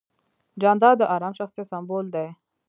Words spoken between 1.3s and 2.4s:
شخصیت سمبول دی.